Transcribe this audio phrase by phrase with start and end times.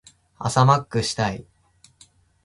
[0.39, 1.45] 朝マックしたい。